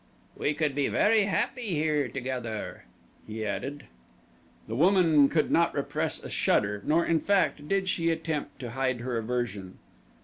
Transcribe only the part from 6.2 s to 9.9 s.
a shudder, nor, in fact, did she attempt to hide her aversion.